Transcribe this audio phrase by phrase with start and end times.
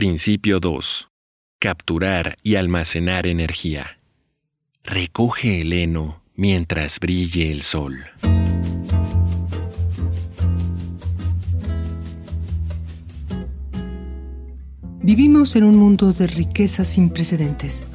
[0.00, 1.10] Principio 2.
[1.58, 3.98] Capturar y almacenar energía.
[4.82, 8.06] Recoge el heno mientras brille el sol.
[15.02, 17.86] Vivimos en un mundo de riquezas sin precedentes,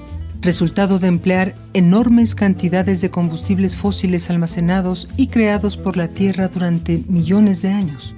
[0.41, 7.01] resultado de emplear enormes cantidades de combustibles fósiles almacenados y creados por la Tierra durante
[7.07, 8.13] millones de años.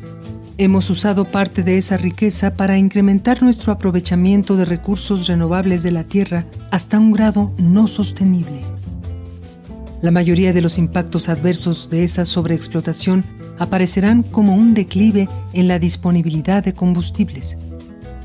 [0.60, 6.04] Hemos usado parte de esa riqueza para incrementar nuestro aprovechamiento de recursos renovables de la
[6.04, 8.62] Tierra hasta un grado no sostenible.
[10.02, 13.24] La mayoría de los impactos adversos de esa sobreexplotación
[13.60, 17.56] aparecerán como un declive en la disponibilidad de combustibles.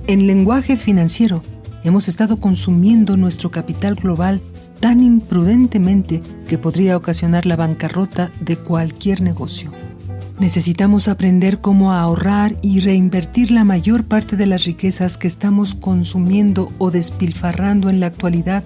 [0.07, 1.43] En lenguaje financiero,
[1.85, 4.41] hemos estado consumiendo nuestro capital global
[4.81, 9.71] tan imprudentemente que podría ocasionar la bancarrota de cualquier negocio.
[10.43, 16.73] Necesitamos aprender cómo ahorrar y reinvertir la mayor parte de las riquezas que estamos consumiendo
[16.79, 18.65] o despilfarrando en la actualidad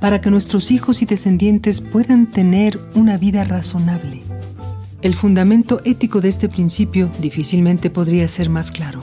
[0.00, 4.22] para que nuestros hijos y descendientes puedan tener una vida razonable.
[5.02, 9.00] El fundamento ético de este principio difícilmente podría ser más claro.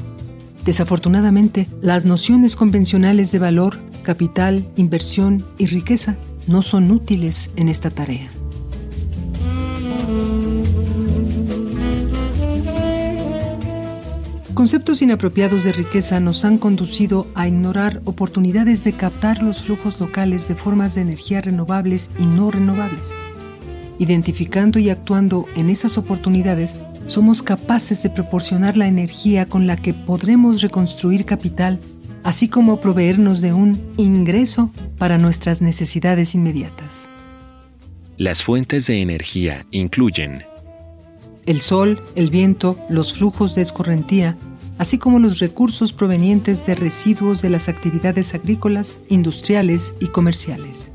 [0.63, 6.15] Desafortunadamente, las nociones convencionales de valor, capital, inversión y riqueza
[6.47, 8.30] no son útiles en esta tarea.
[14.64, 20.48] Conceptos inapropiados de riqueza nos han conducido a ignorar oportunidades de captar los flujos locales
[20.48, 23.14] de formas de energía renovables y no renovables.
[23.99, 26.77] Identificando y actuando en esas oportunidades,
[27.08, 31.82] somos capaces de proporcionar la energía con la que podremos reconstruir capital,
[32.23, 37.10] así como proveernos de un ingreso para nuestras necesidades inmediatas.
[38.16, 40.45] Las fuentes de energía incluyen
[41.45, 44.37] el sol, el viento, los flujos de escorrentía,
[44.78, 50.92] así como los recursos provenientes de residuos de las actividades agrícolas, industriales y comerciales.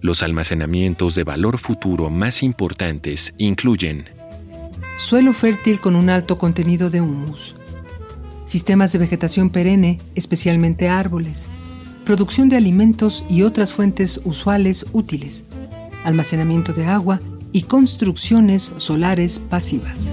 [0.00, 4.04] Los almacenamientos de valor futuro más importantes incluyen
[4.96, 7.54] suelo fértil con un alto contenido de humus,
[8.46, 11.46] sistemas de vegetación perenne, especialmente árboles,
[12.04, 15.44] producción de alimentos y otras fuentes usuales útiles,
[16.04, 17.20] almacenamiento de agua
[17.52, 20.10] y construcciones solares pasivas.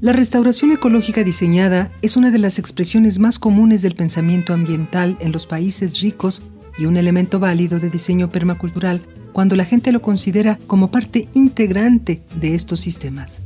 [0.00, 5.30] La restauración ecológica diseñada es una de las expresiones más comunes del pensamiento ambiental en
[5.30, 6.42] los países ricos
[6.78, 9.02] y un elemento válido de diseño permacultural
[9.34, 13.40] cuando la gente lo considera como parte integrante de estos sistemas.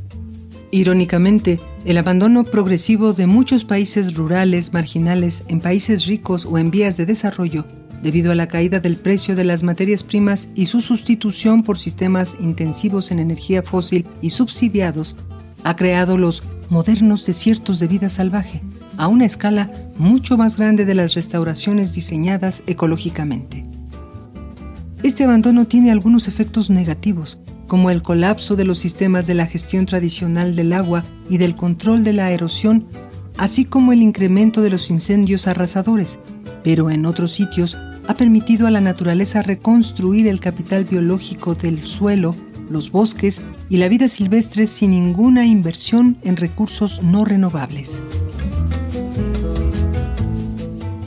[0.71, 6.97] Irónicamente, el abandono progresivo de muchos países rurales marginales en países ricos o en vías
[6.97, 7.65] de desarrollo
[8.01, 12.37] debido a la caída del precio de las materias primas y su sustitución por sistemas
[12.39, 15.17] intensivos en energía fósil y subsidiados,
[15.65, 18.63] ha creado los modernos desiertos de vida salvaje,
[18.97, 23.65] a una escala mucho más grande de las restauraciones diseñadas ecológicamente.
[25.03, 29.87] Este abandono tiene algunos efectos negativos, como el colapso de los sistemas de la gestión
[29.87, 32.87] tradicional del agua y del control de la erosión,
[33.37, 36.21] así como el incremento de los incendios arrasadores,
[36.63, 37.77] pero en otros sitios
[38.07, 42.35] ha permitido a la naturaleza reconstruir el capital biológico del suelo,
[42.71, 47.99] los bosques y la vida silvestre sin ninguna inversión en recursos no renovables.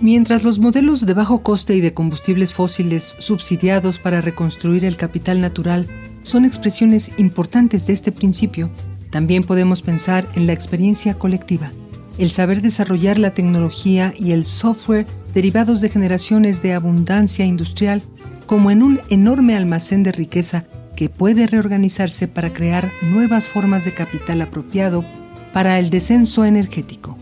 [0.01, 5.41] Mientras los modelos de bajo coste y de combustibles fósiles subsidiados para reconstruir el capital
[5.41, 5.87] natural
[6.23, 8.69] son expresiones importantes de este principio,
[9.09, 11.71] también podemos pensar en la experiencia colectiva,
[12.19, 18.01] el saber desarrollar la tecnología y el software derivados de generaciones de abundancia industrial
[18.45, 20.65] como en un enorme almacén de riqueza
[20.97, 25.05] que puede reorganizarse para crear nuevas formas de capital apropiado
[25.53, 27.15] para el descenso energético.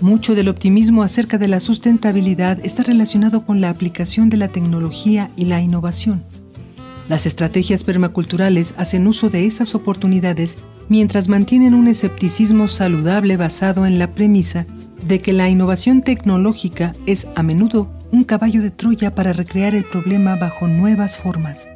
[0.00, 5.32] Mucho del optimismo acerca de la sustentabilidad está relacionado con la aplicación de la tecnología
[5.34, 6.22] y la innovación.
[7.08, 10.58] Las estrategias permaculturales hacen uso de esas oportunidades
[10.88, 14.64] mientras mantienen un escepticismo saludable basado en la premisa
[15.04, 19.84] de que la innovación tecnológica es a menudo un caballo de Troya para recrear el
[19.84, 21.66] problema bajo nuevas formas.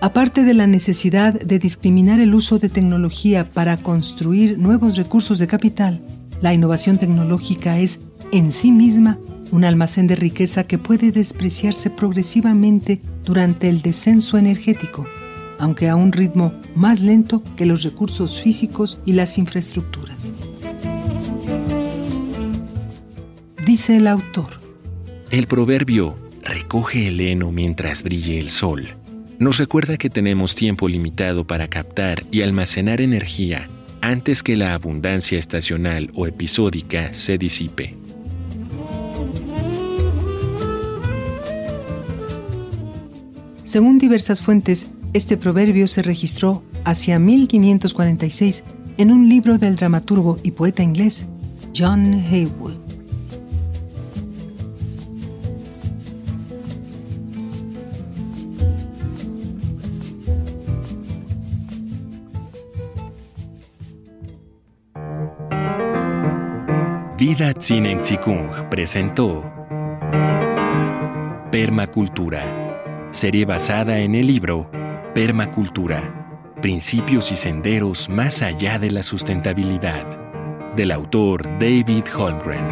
[0.00, 5.46] Aparte de la necesidad de discriminar el uso de tecnología para construir nuevos recursos de
[5.46, 6.00] capital,
[6.40, 8.00] la innovación tecnológica es
[8.32, 9.18] en sí misma
[9.52, 15.06] un almacén de riqueza que puede despreciarse progresivamente durante el descenso energético,
[15.58, 20.28] aunque a un ritmo más lento que los recursos físicos y las infraestructuras.
[23.64, 24.65] Dice el autor.
[25.30, 28.96] El proverbio recoge el heno mientras brille el sol
[29.38, 33.68] nos recuerda que tenemos tiempo limitado para captar y almacenar energía
[34.00, 37.94] antes que la abundancia estacional o episódica se disipe.
[43.64, 48.64] Según diversas fuentes, este proverbio se registró hacia 1546
[48.96, 51.26] en un libro del dramaturgo y poeta inglés
[51.74, 52.85] John Haywood.
[67.18, 69.42] Vida Tzinen Chikung presentó
[71.50, 74.70] Permacultura, serie basada en el libro
[75.14, 80.04] Permacultura, Principios y Senderos más allá de la sustentabilidad,
[80.76, 82.66] del autor David Holmgren.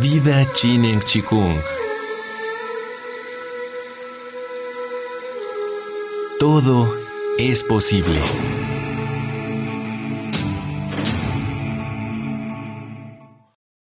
[0.00, 1.79] Vida Chinen Chikung
[6.40, 6.88] Todo
[7.36, 8.18] es posible.